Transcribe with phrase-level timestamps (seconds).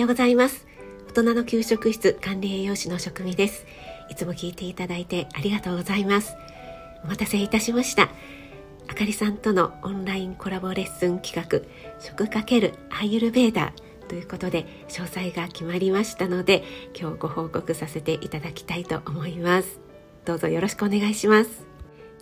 [0.00, 0.66] ようございます。
[1.08, 3.66] 大人の給食室管理栄養士の職味です。
[4.08, 6.34] いつも聞いていただいてありがとうございます。
[7.04, 8.08] お待たせいたしました。
[8.88, 11.60] あかりさんとのオンラインコラボレッスン企画
[12.00, 16.64] 食×アーユルヴェーダということで詳細が決まりましたので
[16.98, 19.80] 今日ご報告させていただきたいと思います。
[20.24, 21.69] どうぞよろしくお願いします。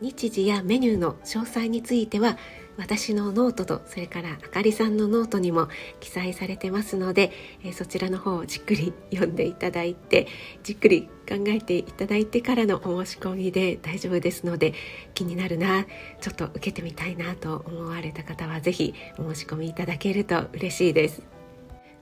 [0.01, 2.37] 日時やメニューの詳細については
[2.79, 5.69] 私のノートとそれからあかりさんのノートにも
[5.99, 7.33] 記載されてますので、
[7.65, 10.29] えそちらの方をじっくり読んでいただいて
[10.63, 14.75] じっくり考えていただいてからのお申し込みで大丈夫ですので
[15.13, 15.87] 気になるな
[16.21, 21.23] ちょっと受けてみたいなと思われた方は是非お申し込みいただけると嬉しいです。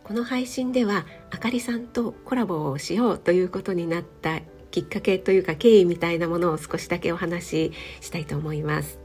[0.04, 8.98] この配信ではあかりさんとコラボをしようということになったきっかけというか経緯みたいなものを少しだけお話ししたいと思います。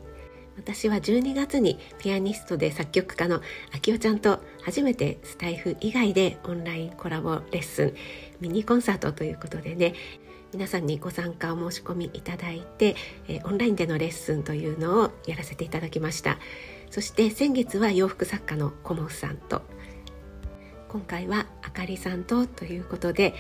[0.58, 3.42] 私は12月にピアニストで作曲家の
[3.74, 7.94] あきおちゃんと初めてスタイフ以外でオンラインコラボレッスン
[8.42, 9.94] ミニコンサートということでね
[10.54, 12.98] 皆さんにご参加お申し込みいただいて、
[13.46, 16.40] オンラインでのレッスンというのをやらせていただきました。
[16.90, 19.62] そして先月は洋服作家のコモフさんと
[20.90, 23.34] 今回はあかりさんとということで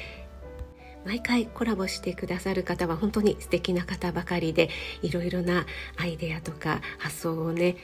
[1.05, 4.69] 毎回コラボしてくださる方は本当に素敵な方ばかりで
[5.01, 5.65] いろいろな
[5.97, 7.75] アイデアとか発想をね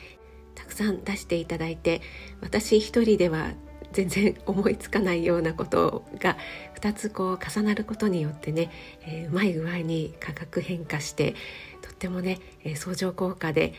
[0.55, 2.01] たくさん出していただいて
[2.41, 3.51] 私一人では
[3.93, 6.37] 全然思いつかないようなことが
[6.79, 8.69] 2つこう重なることによってね、
[9.05, 11.35] えー、うまい具合に価格変化して
[11.81, 13.73] とってもね、えー、相乗効果で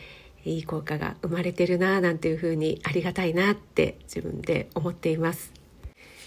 [0.45, 5.58] いい効果が生まれてるななんていうふうにありがたいなって自分で思っています。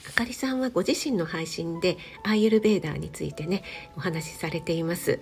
[0.08, 3.62] あかりさんはご自身の配信でアーユルベーダーについてね
[3.97, 5.20] お話しされています。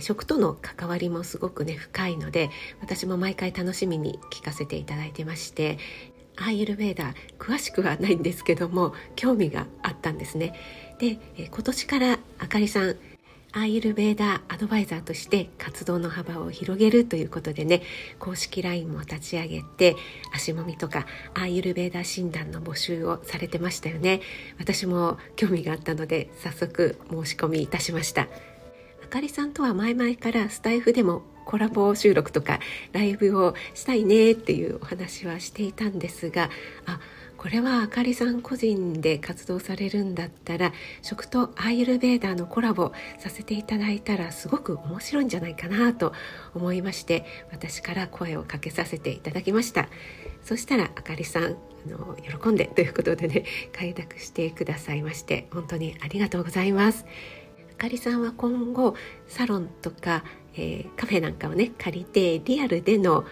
[0.00, 2.50] 食との関わりもすごくね深いので
[2.80, 5.78] 私も毎回楽しみに聞かせていただいてまして
[6.36, 10.54] アーユルベーダー詳しくはないんですけども興味があったんですね。
[10.98, 12.96] で今年からあかりさん
[13.52, 17.82] アーユルベーダーアドバイザーとして活動の幅を広げるということでね
[18.18, 19.96] 公式 LINE も立ち上げて
[20.32, 24.20] 足もみとかアーユルベーダー診断の募集をされてましたよね。
[24.58, 28.28] 私も興味があったので早速申し込みいたしました。
[29.02, 32.60] あかりさんとは前々からスタイフでもコラボ収録とか
[32.92, 36.48] ライブをしたいねっていうお話はしていたんですが
[36.86, 37.00] あ
[37.40, 46.12] これはあかりさん個人で活動されるんだったら食とアーユルベーダーのコラボさせていただいたらすごく面白いんじゃないかなと
[46.54, 49.88] 思いまして私から声をかけさせていただきました。
[50.44, 51.56] そしたらあかりさんあ
[51.86, 57.06] の喜んでということでね開拓してくださいまして本当にありがとうございます。
[57.72, 58.94] あかりさんは今後
[59.28, 60.24] サロンとか、
[60.56, 63.24] えー、カフェなんかをね借りてリアルでの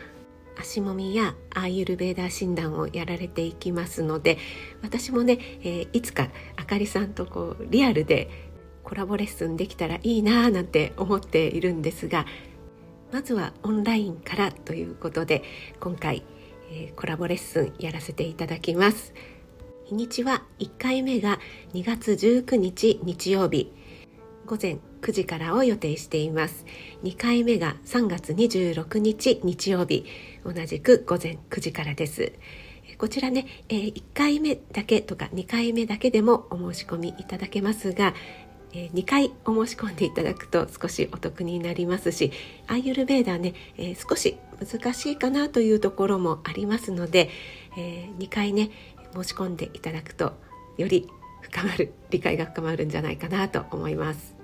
[0.59, 4.39] 足もみやアーユルベーダー診断をやられていきますので
[4.83, 8.29] 私もね、えー、いつかあかりさんとこうリアルで
[8.83, 12.27] コラボレッスンできたらいいなーなんて思っているんですが
[13.13, 15.43] まずはオンラインからということで
[15.81, 16.23] 今回、
[16.71, 19.15] えー、コラボレッスンやらせていただきます。
[19.87, 21.39] 日にちは1回目が
[21.73, 23.73] 2月19日日曜日。
[24.45, 26.65] 午前9時からを予定しています。
[27.05, 30.05] 2回目が3月26日日曜日。
[30.45, 32.33] 同じく午前9時からです。
[32.99, 38.15] こちらね、え、1回目だけとか2回目だけでもお申し込みいただけますが
[38.73, 42.33] え2回お申し込んでいただくと少しお得になりますし
[42.67, 47.31] アーユルベーダーね、えー、少し難しいかなというところもありますので、
[47.77, 48.71] えー、2回ね
[49.15, 50.35] 申し込んでいただくと
[50.77, 51.09] より
[51.41, 54.38] 深まる理解が深まるんじゃないかなと思います。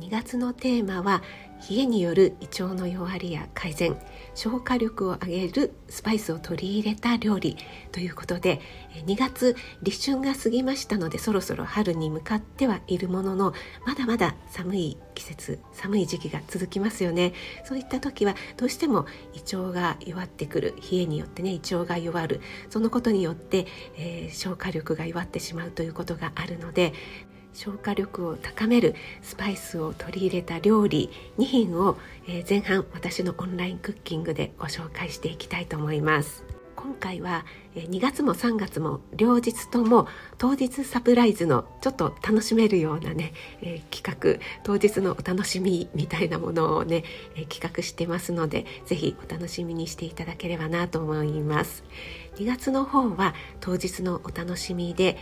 [0.00, 1.22] 2月のテーマは
[1.70, 3.96] 冷えによる胃腸の弱りや改善
[4.34, 7.56] 消化力を上げるスパイスを取り入れた料理
[7.92, 8.60] ということで
[9.06, 13.54] 2月立春が過ぎましたのでそろそろ春に向かってはいるものの
[13.86, 17.32] まだまだ寒い季節寒い時期が続きますよね。
[17.64, 23.66] そういった時はどうしても胃腸が弱ってくる冷えによってね胃腸が弱るそのことによって、
[23.96, 26.92] えー、消化力が弱ってしまうということがあるので
[27.56, 31.96] 消化力を高めるスパイスを取り入れた料理2品を、
[32.28, 36.44] え前半私のオンラインクッキングでご紹介していきたいと思います。
[36.76, 40.06] 今回は2月も3月も両日とも
[40.36, 43.32] 当日サプライズのちょっと楽しめるようなね、
[43.62, 47.02] えー、企画当日のお楽しみみたいなものをね、
[47.34, 51.82] えー、企画してますのでぜひお楽しみにしていただければなと思います。
[52.36, 55.16] 2月の方は当日のお楽しみで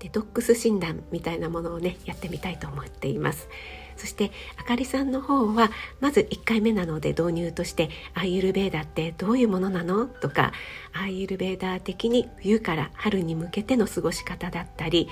[0.00, 3.48] デトックス診断みたいなものをねやってみたいと思っています。
[3.96, 5.70] そしてあかりさんの方は
[6.00, 10.06] まず1回目なので導入としてアイユルベーダってどういうものなの？
[10.06, 10.52] とか
[10.94, 15.06] アイユルベーダー的に冬から春に向けての過ごし方だったり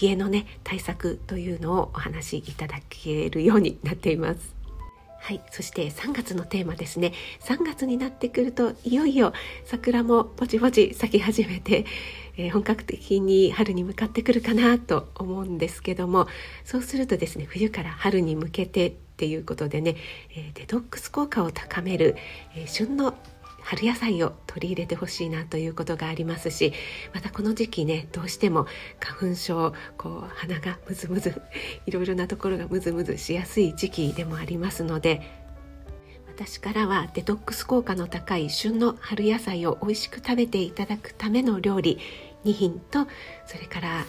[0.00, 4.54] 冷えのね対策というのをお話しいただけるようになっています。
[5.20, 7.12] はい、そして3月のテーマですね。
[7.40, 9.32] 3月になってくるといよいよ
[9.64, 11.86] 桜もぼちぼち咲き始めて、
[12.36, 16.26] え、本格的に春に向かってくるかなと思うんですけども
[16.64, 19.96] そうするとですね冬から春に向けてっていうことでね、
[20.34, 22.16] え、デトックス効果を高める、
[22.56, 23.14] え、旬の
[23.64, 26.72] 春野菜を取り入れてほしいなということがありますし
[27.14, 28.66] またこの時期ねどうしても
[29.00, 31.40] 花粉症こう鼻がムズムズ
[31.86, 35.43] いろいろなところがムズムズしやすい時期でもありますので
[36.36, 42.00] 私からはデトックス効果の高い旬の春野菜を美味しく食べていただくための料理
[42.44, 43.06] 2品と
[43.46, 44.04] それから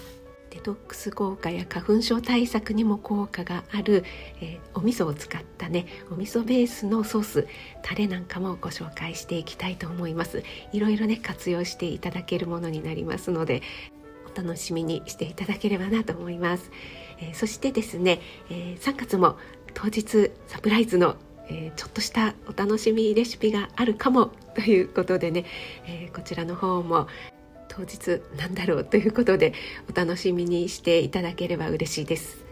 [0.49, 4.03] デトックス効果や花粉症対策にも効果がある、
[4.41, 7.47] えー、お味噌を使ったねお味噌ベースのソース
[7.83, 10.43] タレなんかもご紹介していきたいと思います。
[10.71, 13.61] いろいろね活用していただけるものになりますので
[14.33, 16.71] お楽しみにしていただければなと思います、
[17.19, 18.19] えー、そしてですね、
[18.49, 19.37] えー、3月も
[19.75, 21.17] 当日サプライズの
[21.49, 25.45] えー、ちょっとしたお楽しみレシピがあるかもということでね、
[25.85, 27.07] えー、こちらの方も
[27.67, 29.53] 当日なんだろうということで
[29.91, 32.45] お楽しみにしていただければ嬉しいです。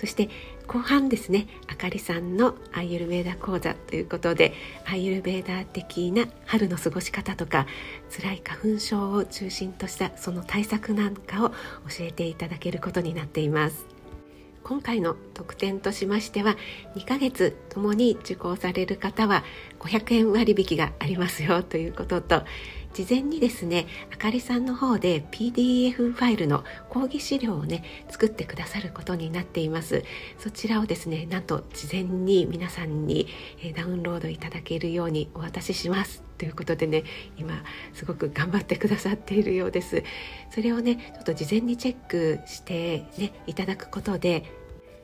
[0.00, 0.30] そして
[0.66, 4.54] 後半ですねあかりさんのアイユルベーダ講座ということで
[4.86, 7.66] アイユルベーダ的な春の過ごし方とか
[8.08, 11.56] 辛い花粉症を中心としたその対策なんかを教
[12.00, 13.89] えていただけることになっています。
[14.70, 16.56] 今回の特典としましては
[16.94, 19.42] 2ヶ月ともに受講される方は
[19.80, 22.44] 500円割引がありますよということと
[22.92, 30.04] 事前にですねあかりさんの方で PDF ファイルの講義資料をね作ってくださることになっています。
[30.38, 33.28] そちらをですねなんと事前に皆さんに
[33.76, 36.22] ダウンロードいただけるようにお渡しします。
[36.36, 37.04] ということでね
[37.36, 37.62] 今
[37.92, 40.02] すごく頑張ってくださっているようです。
[40.50, 44.59] それをねちょっと事前にチェックしてねいただくことで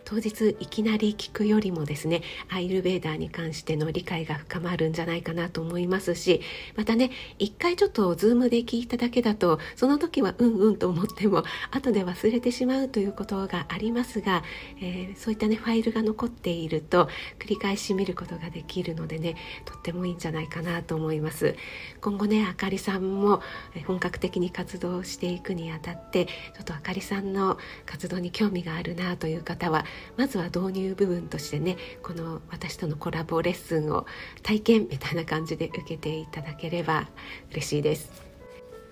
[0.06, 6.40] 当日いきなり聞くよりもですねアイルベーダーに関しての理解が深まるんじゃないかなと思いますし
[6.76, 7.10] またね
[7.40, 11.42] 一回ちょっとズームで聞いただけだとその時はうんうんと思っても
[11.72, 14.44] 後で忘れてしまうということがありますが、
[14.80, 17.08] えー、そういったねファイルが残っていると
[17.40, 21.56] 繰り返し見ることができるのでねとってもいいんじゃないかなと思います。
[22.00, 23.42] 今後ねあかりさんも
[23.86, 29.84] 本格的に活動していくにあたってちょっとあかりさんの活動に興味があるなという方は
[30.16, 34.06] まずは導入部分としてねこの私とのコラボレッスンを
[34.42, 37.08] 体験みたいな感じで受けていただければ
[37.50, 38.25] 嬉しいです。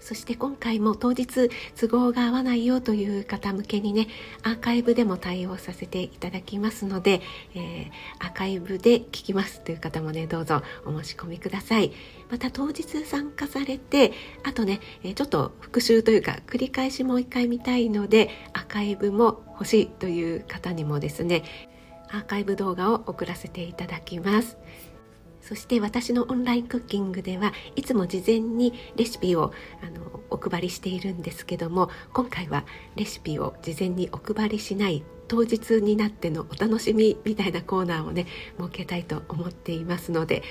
[0.05, 1.49] そして今回も当日
[1.81, 4.07] 都合が合わないよという方向けにね
[4.43, 7.23] アーカイブでも対応させていただきますので、
[7.55, 11.91] えー、アーカイブで聞きますという方もねどうぞお申し込みください。
[12.31, 14.13] また当日参加されて
[14.43, 14.81] あとね
[15.15, 21.45] ちょっと復習というか繰り返しもう一回見たいのでアーカイブも欲しいという方にもですね
[22.11, 24.59] アーカイブ動画を送らせていただきます。
[25.47, 29.53] そして私のオンラインクッキングではいつも事前にレシピを
[29.83, 32.65] あのお配りしているんですけども今回は
[32.97, 38.27] レシピを事前にお配りしない当日になってのお楽しみみたいなコーナーをね
[38.59, 40.43] 設けたいと思っていますので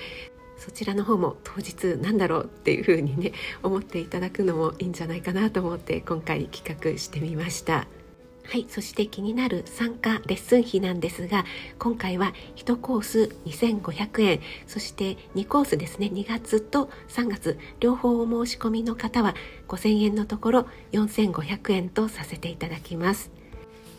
[0.58, 7.88] そちらの方も当日なんだろうっていうふうにね思っていただくのもいいんじゃないかなと思って今回企画してみました。
[8.46, 11.46] はい、そして気になる参加レッスン費なんですが
[11.80, 19.34] 今回は1コース2500円そして2コースですね2月と3月両方お申し込みの方は
[19.68, 23.43] 5000円のところ4500円とさせていただきます。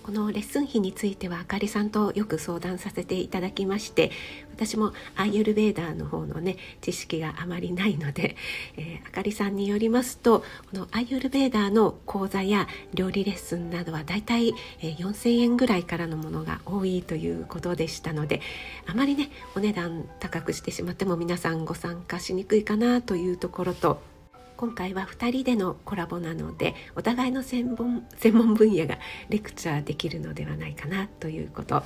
[0.05, 4.11] このレッスン費についてはあかりさんとよく相談させていただきまして
[4.53, 8.37] 私もアイユルベーダーの方のね知識があまりないので、
[8.77, 10.45] えー、あかりさんによりますとこ
[10.77, 18.43] のアイユルベーダーの講座や料理レッスンなどはだいたい4000円ぐらいからのものが多いということでしたので
[18.87, 24.14] あまりねお値段高くしてしまっても皆さんご参加しにくいかなというところと
[24.57, 31.83] 今回は2人でのコラボなのでお互いの専門専門分野がレクチャーできるのではないかなということ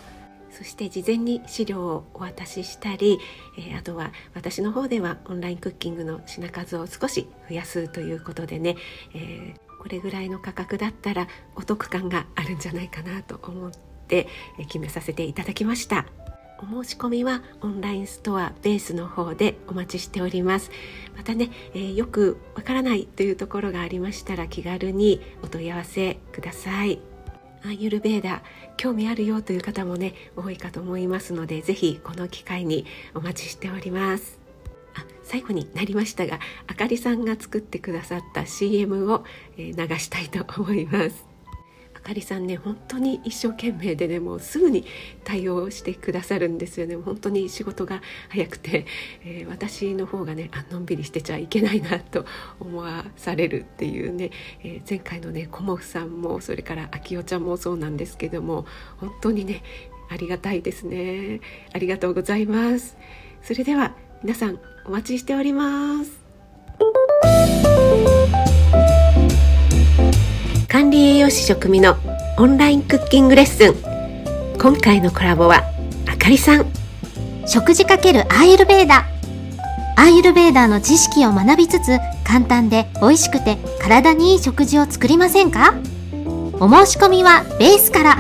[0.51, 3.19] そして事前に資料をお渡ししたり、
[3.59, 8.77] えー、あとは私の方ではオンラインクッキングの品数を少し増やすということでね、
[9.15, 13.71] えー、これぐらいの価格だったらお得感があるんじゃないかなと思っ
[14.09, 14.27] て
[14.59, 16.07] 決めさせていただきました。
[16.59, 20.71] お申し込みはオンラインストアベースの方でお待ちしております。
[21.17, 27.01] またね、えー、よくわからないというところがありましたら気軽にお問い合わせください。
[27.63, 28.43] アーユルベーダ
[28.77, 34.39] 興味あるよという方もね多いかと思いますのでぜひこの機会にお待ちしております。
[34.95, 39.25] あ最後になりましたがあかりさんが作ってくださった CM を、
[39.57, 41.28] え、流したいと思います。
[42.09, 44.87] あかりさんね本当に一生懸命でねもうすぐに
[45.25, 46.97] 対応してくださるんですよね。
[46.97, 48.01] 本当に仕事が
[48.31, 48.87] 早くて、
[49.27, 52.25] えー、私の方がねあのんびりしてちゃいけないなと
[52.61, 54.31] 思わされるっていうね、
[54.65, 58.65] えー、前回のねコモフさんもそれからあきおちゃんもそうなんですけども
[58.97, 59.63] 本当にね
[60.09, 61.43] ありがたいですね。
[61.75, 62.97] ありがとうございます。
[63.43, 67.78] それでは皆さんお待ちしております。
[70.71, 71.97] 管理栄養士食味の
[72.37, 73.75] オンラインクッキングレッスン。
[74.59, 75.63] 今回のコラボは
[76.07, 76.67] あかりさん。
[77.47, 79.07] 食事かけるアーユルベーダ。
[79.97, 85.73] アーユルベーダの知識を学びつつ簡単で美味しくて体にいい食事を作りませんか？
[86.61, 88.17] お申し込みはベースから。